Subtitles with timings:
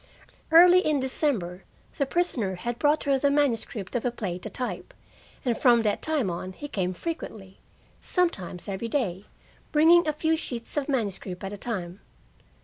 [0.51, 1.63] Early in December
[1.95, 4.95] the prisoner had brought her the manuscript of a play to type,
[5.45, 7.59] and from that time on he came frequently,
[8.01, 9.25] sometimes every day,
[9.71, 11.99] bringing a few sheets of manuscript at a time.